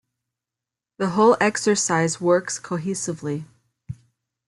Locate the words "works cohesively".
2.19-3.45